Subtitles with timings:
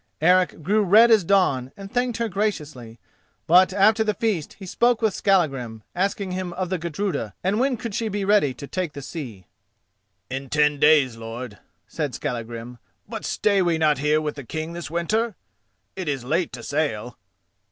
[0.19, 2.99] Eric grew red as dawn, and thanked her graciously;
[3.45, 7.77] but after the feast he spoke with Skallagrim, asking him of the Gudruda, and when
[7.77, 9.45] she could be ready to take the sea.
[10.27, 14.89] "In ten days, lord," said Skallagrim; "but stay we not here with the King this
[14.89, 15.35] winter?
[15.95, 17.19] It is late to sail."